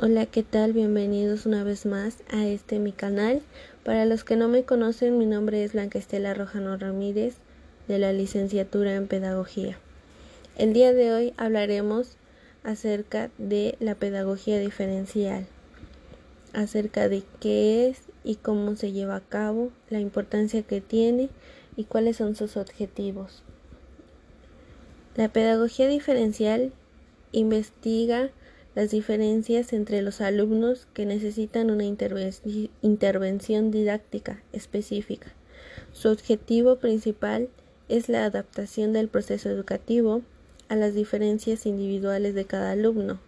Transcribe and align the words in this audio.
Hola, 0.00 0.26
¿qué 0.26 0.44
tal? 0.44 0.74
Bienvenidos 0.74 1.44
una 1.44 1.64
vez 1.64 1.84
más 1.84 2.18
a 2.30 2.46
este 2.46 2.78
mi 2.78 2.92
canal. 2.92 3.42
Para 3.82 4.04
los 4.04 4.22
que 4.22 4.36
no 4.36 4.46
me 4.46 4.62
conocen, 4.62 5.18
mi 5.18 5.26
nombre 5.26 5.64
es 5.64 5.72
Blanca 5.72 5.98
Estela 5.98 6.34
Rojano 6.34 6.76
Ramírez 6.76 7.34
de 7.88 7.98
la 7.98 8.12
licenciatura 8.12 8.94
en 8.94 9.08
Pedagogía. 9.08 9.76
El 10.56 10.72
día 10.72 10.92
de 10.92 11.12
hoy 11.12 11.34
hablaremos 11.36 12.16
acerca 12.62 13.32
de 13.38 13.74
la 13.80 13.96
pedagogía 13.96 14.60
diferencial, 14.60 15.48
acerca 16.52 17.08
de 17.08 17.24
qué 17.40 17.88
es 17.88 18.02
y 18.22 18.36
cómo 18.36 18.76
se 18.76 18.92
lleva 18.92 19.16
a 19.16 19.28
cabo, 19.28 19.72
la 19.90 19.98
importancia 19.98 20.62
que 20.62 20.80
tiene 20.80 21.28
y 21.74 21.82
cuáles 21.82 22.18
son 22.18 22.36
sus 22.36 22.56
objetivos. 22.56 23.42
La 25.16 25.28
pedagogía 25.28 25.88
diferencial 25.88 26.70
investiga 27.32 28.30
las 28.78 28.92
diferencias 28.92 29.72
entre 29.72 30.02
los 30.02 30.20
alumnos 30.20 30.86
que 30.94 31.04
necesitan 31.04 31.68
una 31.72 31.82
intervención 31.82 33.72
didáctica 33.72 34.40
específica. 34.52 35.32
Su 35.92 36.10
objetivo 36.10 36.76
principal 36.76 37.48
es 37.88 38.08
la 38.08 38.24
adaptación 38.24 38.92
del 38.92 39.08
proceso 39.08 39.50
educativo 39.50 40.22
a 40.68 40.76
las 40.76 40.94
diferencias 40.94 41.66
individuales 41.66 42.36
de 42.36 42.44
cada 42.44 42.70
alumno. 42.70 43.18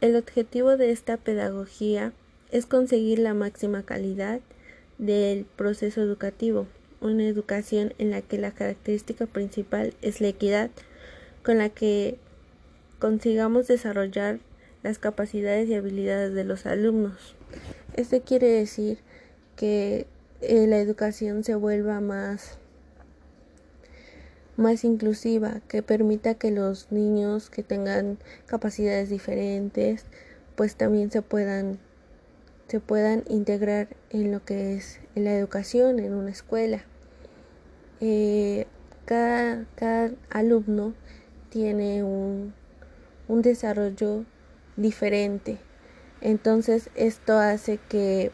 El 0.00 0.14
objetivo 0.14 0.76
de 0.76 0.92
esta 0.92 1.16
pedagogía 1.16 2.12
es 2.52 2.64
conseguir 2.64 3.18
la 3.18 3.34
máxima 3.34 3.82
calidad 3.82 4.38
del 4.98 5.46
proceso 5.46 6.00
educativo, 6.00 6.68
una 7.00 7.26
educación 7.26 7.92
en 7.98 8.12
la 8.12 8.22
que 8.22 8.38
la 8.38 8.52
característica 8.52 9.26
principal 9.26 9.94
es 10.00 10.20
la 10.20 10.28
equidad, 10.28 10.70
con 11.42 11.58
la 11.58 11.70
que 11.70 12.18
consigamos 12.98 13.66
desarrollar 13.66 14.40
las 14.82 14.98
capacidades 14.98 15.68
y 15.68 15.74
habilidades 15.74 16.34
de 16.34 16.44
los 16.44 16.66
alumnos. 16.66 17.36
Esto 17.94 18.20
quiere 18.22 18.48
decir 18.48 18.98
que 19.56 20.06
eh, 20.40 20.66
la 20.66 20.78
educación 20.78 21.44
se 21.44 21.54
vuelva 21.54 22.00
más 22.00 22.58
más 24.56 24.84
inclusiva, 24.84 25.60
que 25.68 25.82
permita 25.82 26.34
que 26.34 26.50
los 26.52 26.92
niños 26.92 27.50
que 27.50 27.64
tengan 27.64 28.18
capacidades 28.46 29.10
diferentes, 29.10 30.04
pues 30.54 30.76
también 30.76 31.10
se 31.10 31.22
puedan 31.22 31.78
se 32.68 32.80
puedan 32.80 33.24
integrar 33.28 33.88
en 34.10 34.32
lo 34.32 34.44
que 34.44 34.74
es 34.74 35.00
la 35.14 35.34
educación 35.34 35.98
en 35.98 36.14
una 36.14 36.30
escuela. 36.30 36.84
Eh, 38.00 38.66
cada, 39.04 39.66
cada 39.76 40.12
alumno 40.30 40.94
tiene 41.50 42.02
un 42.02 42.54
un 43.28 43.42
desarrollo 43.42 44.24
diferente. 44.76 45.58
Entonces 46.20 46.90
esto 46.94 47.38
hace 47.38 47.78
que 47.88 48.30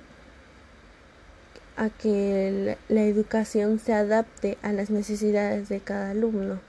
a 1.76 1.88
que 1.88 2.76
la, 2.88 3.02
educación 3.02 3.78
se 3.78 3.94
adapte 3.94 4.58
a 4.62 4.72
las 4.72 4.90
necesidades 4.90 5.68
de 5.70 5.80
cada 5.80 6.10
alumno, 6.10 6.60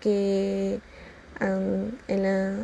que 0.00 0.80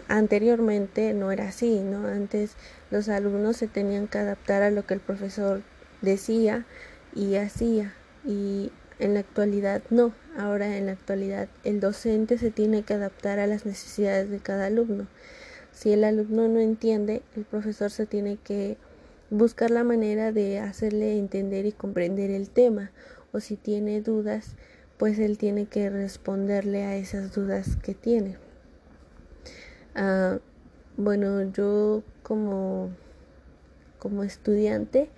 anteriormente 0.08 1.14
no 1.14 1.32
era 1.32 1.48
así, 1.48 1.80
¿no? 1.80 2.06
Antes 2.06 2.52
los 2.90 3.08
alumnos 3.08 3.56
se 3.56 3.66
tenían 3.66 4.08
que 4.08 4.18
adaptar 4.18 4.62
a 4.62 4.70
lo 4.70 4.86
que 4.86 4.94
el 4.94 5.00
profesor 5.00 5.62
decía 6.02 6.66
y 7.14 7.36
hacía 7.36 7.94
y 8.26 8.70
en 9.00 9.14
la 9.14 9.20
actualidad 9.20 9.82
no, 9.90 10.12
ahora 10.38 10.76
en 10.76 10.86
la 10.86 10.92
actualidad 10.92 11.48
el 11.64 11.80
docente 11.80 12.38
se 12.38 12.50
tiene 12.50 12.82
que 12.82 12.94
adaptar 12.94 13.38
a 13.38 13.46
las 13.46 13.66
necesidades 13.66 14.30
de 14.30 14.38
cada 14.38 14.66
alumno. 14.66 15.08
Si 15.72 15.92
el 15.92 16.04
alumno 16.04 16.48
no 16.48 16.60
entiende, 16.60 17.22
el 17.36 17.44
profesor 17.44 17.90
se 17.90 18.06
tiene 18.06 18.36
que 18.36 18.76
buscar 19.30 19.70
la 19.70 19.84
manera 19.84 20.32
de 20.32 20.58
hacerle 20.58 21.18
entender 21.18 21.64
y 21.66 21.72
comprender 21.72 22.30
el 22.30 22.50
tema 22.50 22.90
o 23.32 23.40
si 23.40 23.56
tiene 23.56 24.00
dudas, 24.00 24.56
pues 24.98 25.18
él 25.18 25.38
tiene 25.38 25.66
que 25.66 25.88
responderle 25.88 26.84
a 26.84 26.96
esas 26.96 27.32
dudas 27.32 27.76
que 27.76 27.94
tiene. 27.94 28.36
Ah, 29.94 30.38
bueno, 30.96 31.50
yo 31.52 32.02
como, 32.22 32.90
como 33.98 34.24
estudiante, 34.24 35.08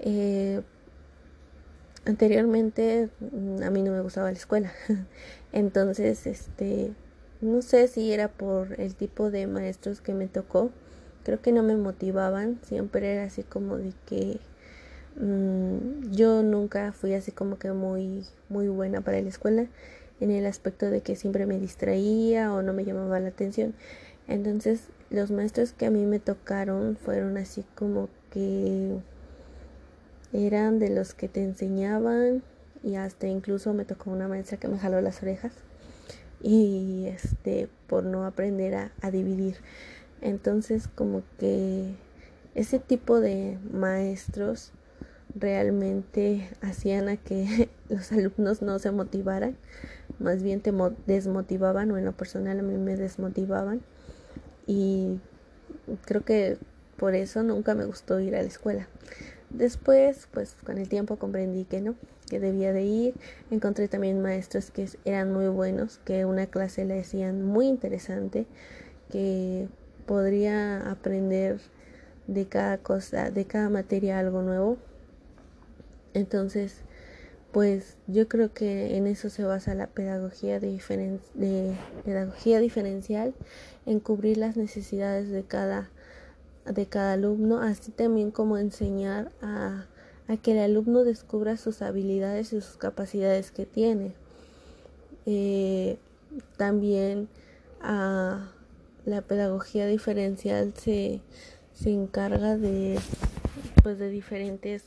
eh, 0.00 0.62
anteriormente 2.04 3.08
mm, 3.20 3.62
a 3.62 3.70
mí 3.70 3.82
no 3.82 3.92
me 3.92 4.00
gustaba 4.00 4.30
la 4.30 4.38
escuela. 4.38 4.72
Entonces, 5.52 6.26
este, 6.26 6.92
no 7.40 7.62
sé 7.62 7.88
si 7.88 8.12
era 8.12 8.28
por 8.28 8.80
el 8.80 8.94
tipo 8.94 9.30
de 9.30 9.46
maestros 9.46 10.00
que 10.00 10.14
me 10.14 10.28
tocó. 10.28 10.70
Creo 11.24 11.40
que 11.40 11.52
no 11.52 11.62
me 11.62 11.76
motivaban. 11.76 12.58
Siempre 12.62 13.12
era 13.12 13.24
así 13.24 13.42
como 13.42 13.78
de 13.78 13.92
que 14.06 14.38
mm, 15.16 16.12
yo 16.12 16.42
nunca 16.42 16.92
fui 16.92 17.14
así 17.14 17.32
como 17.32 17.58
que 17.58 17.72
muy, 17.72 18.26
muy 18.48 18.68
buena 18.68 19.00
para 19.00 19.20
la 19.20 19.28
escuela. 19.28 19.66
En 20.20 20.30
el 20.30 20.46
aspecto 20.46 20.90
de 20.90 21.00
que 21.00 21.16
siempre 21.16 21.46
me 21.46 21.58
distraía 21.58 22.52
o 22.52 22.62
no 22.62 22.72
me 22.72 22.84
llamaba 22.84 23.18
la 23.20 23.28
atención. 23.28 23.74
Entonces, 24.28 24.88
los 25.10 25.30
maestros 25.30 25.72
que 25.72 25.86
a 25.86 25.90
mí 25.90 26.06
me 26.06 26.20
tocaron 26.20 26.96
fueron 26.96 27.36
así 27.36 27.64
como 27.74 28.08
que 28.30 28.98
eran 30.32 30.78
de 30.78 30.90
los 30.90 31.14
que 31.14 31.28
te 31.28 31.42
enseñaban 31.42 32.42
y 32.82 32.96
hasta 32.96 33.26
incluso 33.26 33.72
me 33.74 33.84
tocó 33.84 34.10
una 34.10 34.28
maestra 34.28 34.58
que 34.58 34.68
me 34.68 34.78
jaló 34.78 35.00
las 35.00 35.22
orejas 35.22 35.52
y 36.42 37.06
este 37.06 37.68
por 37.86 38.04
no 38.04 38.26
aprender 38.26 38.74
a, 38.74 38.92
a 39.00 39.10
dividir 39.10 39.56
entonces 40.20 40.88
como 40.88 41.22
que 41.38 41.94
ese 42.54 42.78
tipo 42.78 43.20
de 43.20 43.58
maestros 43.72 44.72
realmente 45.34 46.48
hacían 46.60 47.08
a 47.08 47.16
que 47.16 47.68
los 47.88 48.12
alumnos 48.12 48.62
no 48.62 48.78
se 48.78 48.90
motivaran, 48.90 49.56
más 50.18 50.42
bien 50.42 50.60
te 50.60 50.72
desmotivaban 51.06 51.90
o 51.90 51.98
en 51.98 52.04
lo 52.04 52.12
personal 52.12 52.58
a 52.58 52.62
mí 52.62 52.76
me 52.76 52.96
desmotivaban 52.96 53.80
y 54.66 55.18
creo 56.04 56.24
que 56.24 56.58
por 56.96 57.14
eso 57.14 57.42
nunca 57.42 57.74
me 57.74 57.84
gustó 57.84 58.20
ir 58.20 58.36
a 58.36 58.42
la 58.42 58.48
escuela. 58.48 58.86
Después, 59.52 60.28
pues 60.32 60.56
con 60.64 60.78
el 60.78 60.88
tiempo 60.88 61.16
comprendí 61.16 61.64
que 61.64 61.80
no, 61.80 61.94
que 62.28 62.40
debía 62.40 62.72
de 62.72 62.84
ir. 62.84 63.14
Encontré 63.50 63.86
también 63.86 64.22
maestros 64.22 64.70
que 64.70 64.88
eran 65.04 65.32
muy 65.32 65.48
buenos, 65.48 66.00
que 66.04 66.24
una 66.24 66.46
clase 66.46 66.84
le 66.86 66.94
decían 66.94 67.44
muy 67.44 67.66
interesante, 67.66 68.46
que 69.10 69.68
podría 70.06 70.90
aprender 70.90 71.60
de 72.26 72.46
cada 72.46 72.78
cosa, 72.78 73.30
de 73.30 73.44
cada 73.44 73.68
materia 73.68 74.18
algo 74.18 74.40
nuevo. 74.40 74.78
Entonces, 76.14 76.78
pues 77.52 77.98
yo 78.06 78.28
creo 78.28 78.54
que 78.54 78.96
en 78.96 79.06
eso 79.06 79.28
se 79.28 79.44
basa 79.44 79.74
la 79.74 79.86
pedagogía 79.86 80.58
de 80.58 81.76
pedagogía 82.04 82.58
diferencial, 82.60 83.34
en 83.84 84.00
cubrir 84.00 84.38
las 84.38 84.56
necesidades 84.56 85.28
de 85.28 85.42
cada 85.42 85.90
de 86.64 86.86
cada 86.86 87.14
alumno, 87.14 87.60
así 87.60 87.90
también 87.90 88.30
como 88.30 88.58
enseñar 88.58 89.32
a, 89.40 89.86
que 90.42 90.52
el 90.52 90.58
alumno 90.58 91.04
descubra 91.04 91.56
sus 91.56 91.82
habilidades 91.82 92.52
y 92.52 92.60
sus 92.60 92.76
capacidades 92.76 93.50
que 93.50 93.66
tiene. 93.66 94.14
Eh, 95.26 95.98
también 96.56 97.28
a 97.82 98.50
la 99.04 99.20
pedagogía 99.22 99.86
diferencial 99.86 100.72
se, 100.74 101.20
se 101.74 101.90
encarga 101.90 102.56
de 102.56 102.98
pues 103.82 103.98
de 103.98 104.08
diferentes 104.08 104.84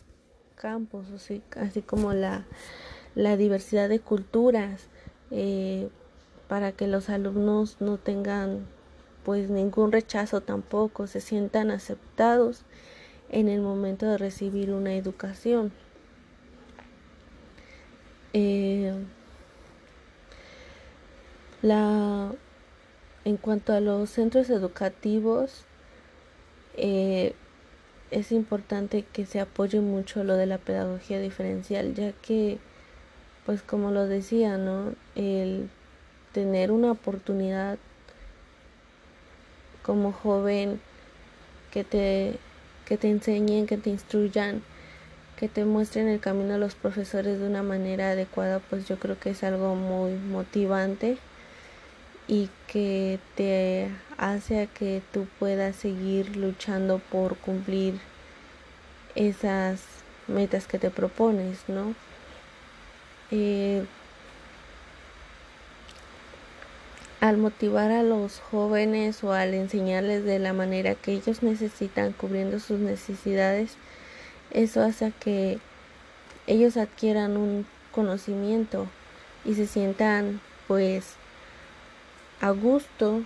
campos 0.55 1.07
así, 1.13 1.41
así 1.57 1.81
como 1.81 2.13
la, 2.13 2.45
la 3.13 3.37
diversidad 3.37 3.89
de 3.89 3.99
culturas 3.99 4.87
eh, 5.31 5.89
para 6.47 6.71
que 6.71 6.87
los 6.87 7.09
alumnos 7.09 7.77
no 7.81 7.97
tengan 7.97 8.65
pues 9.25 9.49
ningún 9.49 9.91
rechazo 9.91 10.41
tampoco, 10.41 11.07
se 11.07 11.19
sientan 11.19 11.71
aceptados 11.71 12.61
en 13.29 13.49
el 13.49 13.59
momento 13.59 14.05
de 14.05 14.19
recibir 14.19 14.71
una 14.71 14.93
educación. 14.93 15.73
Eh, 18.33 18.93
la, 21.63 22.31
en 23.23 23.37
cuanto 23.37 23.73
a 23.73 23.79
los 23.79 24.11
centros 24.11 24.51
educativos, 24.51 25.65
eh, 26.77 27.33
es 28.11 28.31
importante 28.31 29.05
que 29.11 29.25
se 29.25 29.39
apoye 29.39 29.81
mucho 29.81 30.23
lo 30.23 30.35
de 30.35 30.45
la 30.45 30.59
pedagogía 30.59 31.19
diferencial, 31.19 31.95
ya 31.95 32.11
que, 32.11 32.59
pues 33.47 33.63
como 33.63 33.89
lo 33.89 34.05
decía, 34.05 34.59
¿no? 34.59 34.93
El 35.15 35.69
tener 36.31 36.71
una 36.71 36.91
oportunidad 36.91 37.79
como 39.85 40.11
joven 40.11 40.81
que 41.71 41.83
te, 41.83 42.39
que 42.85 42.97
te 42.97 43.09
enseñen, 43.09 43.67
que 43.67 43.77
te 43.77 43.89
instruyan, 43.91 44.63
que 45.37 45.47
te 45.47 45.65
muestren 45.65 46.07
el 46.07 46.19
camino 46.19 46.55
a 46.55 46.57
los 46.57 46.73
profesores 46.73 47.39
de 47.39 47.47
una 47.47 47.61
manera 47.61 48.11
adecuada, 48.11 48.59
pues 48.59 48.87
yo 48.87 48.97
creo 48.97 49.19
que 49.19 49.31
es 49.31 49.43
algo 49.43 49.75
muy 49.75 50.13
motivante 50.13 51.17
y 52.27 52.49
que 52.67 53.19
te 53.35 53.89
hace 54.17 54.61
a 54.61 54.67
que 54.67 55.01
tú 55.13 55.27
puedas 55.37 55.75
seguir 55.75 56.35
luchando 56.35 56.99
por 57.11 57.37
cumplir 57.37 57.99
esas 59.13 59.81
metas 60.27 60.65
que 60.65 60.79
te 60.79 60.89
propones, 60.89 61.59
¿no? 61.67 61.93
Eh, 63.29 63.85
al 67.25 67.37
motivar 67.37 67.89
a 67.89 68.03
los 68.03 68.39
jóvenes 68.39 69.23
o 69.23 69.33
al 69.33 69.55
enseñarles 69.55 70.23
de 70.25 70.37
la 70.37 70.53
manera 70.53 70.93
que 70.93 71.13
ellos 71.13 71.41
necesitan 71.41 72.13
cubriendo 72.13 72.59
sus 72.59 72.77
necesidades, 72.77 73.77
eso 74.51 74.83
hace 74.83 75.11
que 75.19 75.57
ellos 76.45 76.77
adquieran 76.77 77.35
un 77.35 77.65
conocimiento 77.91 78.85
y 79.43 79.55
se 79.55 79.65
sientan 79.65 80.39
pues 80.67 81.15
a 82.41 82.51
gusto 82.51 83.23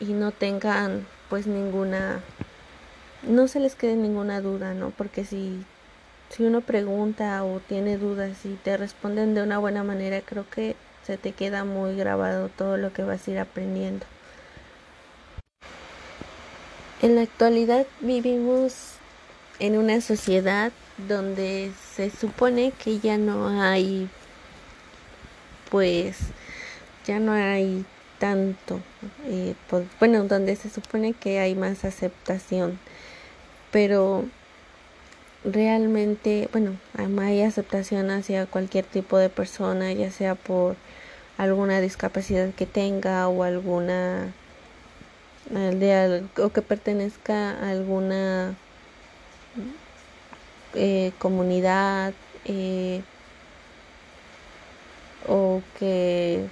y 0.00 0.06
no 0.14 0.30
tengan 0.32 1.06
pues 1.28 1.46
ninguna 1.46 2.22
no 3.24 3.46
se 3.46 3.60
les 3.60 3.74
quede 3.74 3.96
ninguna 3.96 4.40
duda, 4.40 4.72
¿no? 4.72 4.88
Porque 4.88 5.26
si 5.26 5.66
si 6.30 6.44
uno 6.44 6.62
pregunta 6.62 7.44
o 7.44 7.60
tiene 7.60 7.98
dudas 7.98 8.46
y 8.46 8.54
te 8.54 8.78
responden 8.78 9.34
de 9.34 9.42
una 9.42 9.58
buena 9.58 9.84
manera, 9.84 10.22
creo 10.22 10.48
que 10.48 10.76
se 11.06 11.16
te 11.16 11.30
queda 11.32 11.64
muy 11.64 11.94
grabado 11.94 12.48
todo 12.48 12.76
lo 12.76 12.92
que 12.92 13.04
vas 13.04 13.26
a 13.26 13.30
ir 13.30 13.38
aprendiendo. 13.38 14.04
En 17.00 17.14
la 17.14 17.22
actualidad 17.22 17.86
vivimos 18.00 18.94
en 19.60 19.78
una 19.78 20.00
sociedad 20.00 20.72
donde 21.08 21.70
se 21.94 22.10
supone 22.10 22.72
que 22.72 22.98
ya 22.98 23.18
no 23.18 23.48
hay 23.62 24.08
pues 25.70 26.16
ya 27.06 27.18
no 27.18 27.32
hay 27.32 27.84
tanto 28.18 28.80
eh, 29.26 29.54
pues, 29.68 29.86
bueno 29.98 30.24
donde 30.24 30.56
se 30.56 30.70
supone 30.70 31.12
que 31.12 31.38
hay 31.38 31.54
más 31.54 31.84
aceptación 31.84 32.78
pero 33.70 34.24
realmente 35.52 36.48
bueno 36.52 36.76
hay 37.18 37.42
aceptación 37.42 38.10
hacia 38.10 38.46
cualquier 38.46 38.84
tipo 38.84 39.18
de 39.18 39.28
persona 39.28 39.92
ya 39.92 40.10
sea 40.10 40.34
por 40.34 40.76
alguna 41.38 41.80
discapacidad 41.80 42.52
que 42.54 42.66
tenga 42.66 43.28
o 43.28 43.42
alguna 43.42 44.32
o 46.42 46.48
que 46.50 46.62
pertenezca 46.62 47.52
a 47.52 47.70
alguna 47.70 48.54
eh, 50.74 51.12
comunidad 51.18 52.12
eh, 52.44 53.02
o 55.28 55.60
que 55.78 56.44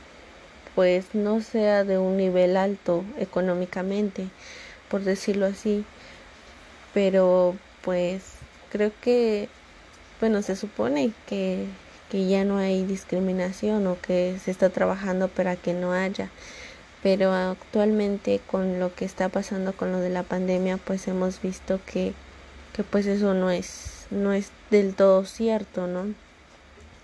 pues 0.74 1.14
no 1.14 1.40
sea 1.40 1.84
de 1.84 1.98
un 1.98 2.16
nivel 2.16 2.56
alto 2.56 3.04
económicamente 3.18 4.28
por 4.94 5.02
decirlo 5.02 5.46
así. 5.46 5.84
Pero 6.92 7.56
pues 7.82 8.22
creo 8.74 8.90
que 9.00 9.48
bueno 10.20 10.42
se 10.42 10.56
supone 10.56 11.12
que 11.28 11.68
que 12.14 12.28
ya 12.28 12.44
no 12.44 12.58
hay 12.58 12.84
discriminación 12.84 13.88
o 13.88 14.00
que 14.00 14.38
se 14.44 14.52
está 14.52 14.70
trabajando 14.70 15.26
para 15.26 15.56
que 15.56 15.72
no 15.72 15.92
haya. 15.92 16.30
Pero 17.02 17.32
actualmente 17.32 18.40
con 18.46 18.78
lo 18.78 18.94
que 18.94 19.04
está 19.04 19.28
pasando 19.28 19.72
con 19.72 19.90
lo 19.90 19.98
de 19.98 20.10
la 20.10 20.22
pandemia, 20.22 20.76
pues 20.76 21.08
hemos 21.08 21.42
visto 21.42 21.80
que, 21.84 22.14
que 22.72 22.84
pues 22.84 23.06
eso 23.06 23.34
no 23.34 23.50
es, 23.50 24.06
no 24.12 24.32
es 24.32 24.50
del 24.70 24.94
todo 24.94 25.24
cierto, 25.24 25.88
¿no? 25.88 26.14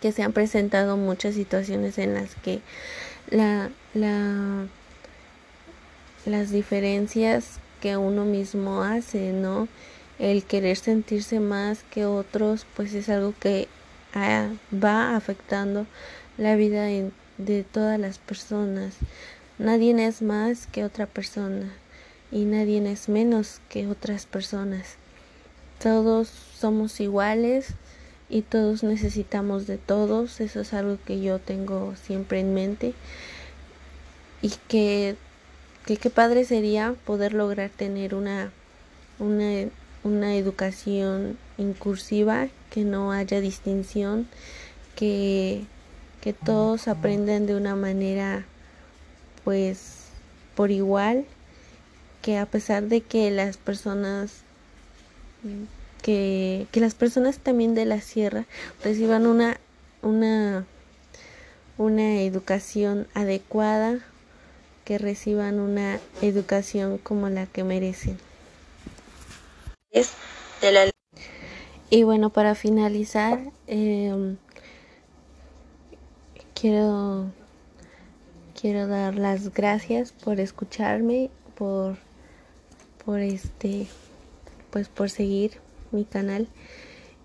Que 0.00 0.12
se 0.12 0.22
han 0.22 0.32
presentado 0.32 0.96
muchas 0.96 1.34
situaciones 1.34 1.98
en 1.98 2.14
las 2.14 2.36
que 2.36 2.60
la, 3.30 3.70
la, 3.94 4.66
las 6.24 6.52
diferencias 6.52 7.58
que 7.80 7.96
uno 7.96 8.24
mismo 8.24 8.84
hace, 8.84 9.32
¿no? 9.32 9.66
El 10.20 10.44
querer 10.44 10.76
sentirse 10.76 11.40
más 11.40 11.82
que 11.90 12.04
otros, 12.04 12.66
pues 12.76 12.94
es 12.94 13.08
algo 13.08 13.34
que 13.40 13.66
va 14.14 15.16
afectando 15.16 15.86
la 16.36 16.56
vida 16.56 16.86
de 17.38 17.64
todas 17.64 17.98
las 17.98 18.18
personas. 18.18 18.94
Nadie 19.58 20.06
es 20.06 20.22
más 20.22 20.66
que 20.66 20.84
otra 20.84 21.06
persona 21.06 21.72
y 22.30 22.44
nadie 22.44 22.86
es 22.90 23.08
menos 23.08 23.60
que 23.68 23.86
otras 23.88 24.26
personas. 24.26 24.96
Todos 25.82 26.28
somos 26.58 27.00
iguales 27.00 27.68
y 28.28 28.42
todos 28.42 28.82
necesitamos 28.82 29.66
de 29.66 29.78
todos. 29.78 30.40
Eso 30.40 30.60
es 30.60 30.72
algo 30.72 30.98
que 31.04 31.20
yo 31.20 31.38
tengo 31.38 31.94
siempre 32.02 32.40
en 32.40 32.54
mente. 32.54 32.94
Y 34.42 34.52
que, 34.68 35.16
que 35.86 35.96
qué 35.96 36.10
padre 36.10 36.44
sería 36.44 36.94
poder 37.04 37.34
lograr 37.34 37.70
tener 37.70 38.14
una, 38.14 38.52
una, 39.18 39.68
una 40.04 40.36
educación 40.36 41.38
incursiva 41.58 42.48
que 42.70 42.84
no 42.84 43.12
haya 43.12 43.40
distinción, 43.40 44.28
que, 44.96 45.64
que 46.20 46.32
todos 46.32 46.88
aprendan 46.88 47.46
de 47.46 47.56
una 47.56 47.76
manera 47.76 48.44
pues 49.44 50.06
por 50.54 50.70
igual, 50.70 51.24
que 52.22 52.38
a 52.38 52.46
pesar 52.46 52.84
de 52.84 53.00
que 53.00 53.30
las 53.30 53.56
personas 53.56 54.42
que, 56.02 56.66
que 56.70 56.80
las 56.80 56.94
personas 56.94 57.38
también 57.38 57.74
de 57.74 57.86
la 57.86 58.00
sierra 58.00 58.44
reciban 58.84 59.26
una 59.26 59.58
una 60.02 60.66
una 61.80 62.20
educación 62.20 63.06
adecuada, 63.14 64.00
que 64.84 64.98
reciban 64.98 65.60
una 65.60 65.98
educación 66.20 66.98
como 66.98 67.30
la 67.30 67.46
que 67.46 67.64
merecen. 67.64 68.18
Y 71.90 72.04
bueno, 72.04 72.30
para 72.30 72.54
finalizar, 72.54 73.40
em, 73.66 74.36
quiero, 76.54 77.32
quiero 78.60 78.86
dar 78.86 79.16
las 79.16 79.52
gracias 79.52 80.12
por 80.12 80.38
escucharme, 80.38 81.30
por, 81.56 81.96
por 83.04 83.18
este, 83.18 83.88
pues 84.70 84.88
por 84.88 85.10
seguir 85.10 85.60
mi 85.90 86.04
canal. 86.04 86.46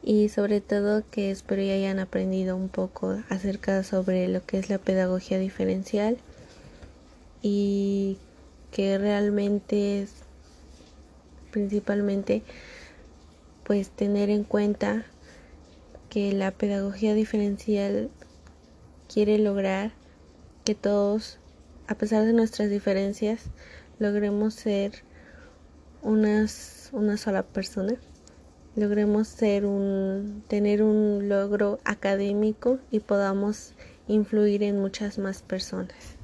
Y 0.01 0.29
sobre 0.29 0.59
todo 0.61 1.03
que 1.11 1.29
espero 1.29 1.61
que 1.61 1.73
hayan 1.73 1.99
aprendido 1.99 2.55
un 2.55 2.69
poco 2.69 3.21
acerca 3.29 3.83
sobre 3.83 4.27
lo 4.27 4.43
que 4.43 4.57
es 4.57 4.69
la 4.71 4.79
pedagogía 4.79 5.37
diferencial. 5.37 6.17
Y 7.43 8.17
que 8.71 8.97
realmente 8.97 10.01
es 10.01 10.24
principalmente 11.55 12.43
pues 13.63 13.89
tener 13.89 14.29
en 14.29 14.43
cuenta 14.43 15.05
que 16.09 16.33
la 16.33 16.51
pedagogía 16.51 17.13
diferencial 17.13 18.09
quiere 19.07 19.37
lograr 19.37 19.93
que 20.65 20.75
todos, 20.75 21.39
a 21.87 21.95
pesar 21.95 22.25
de 22.25 22.33
nuestras 22.33 22.69
diferencias, 22.69 23.43
logremos 23.99 24.53
ser 24.53 25.05
una 26.01 26.45
sola 26.49 27.43
persona, 27.43 27.95
logremos 28.75 29.29
ser 29.29 29.65
un, 29.65 30.43
tener 30.49 30.83
un 30.83 31.29
logro 31.29 31.79
académico 31.85 32.79
y 32.91 32.99
podamos 32.99 33.75
influir 34.09 34.61
en 34.63 34.81
muchas 34.81 35.19
más 35.19 35.41
personas. 35.41 36.14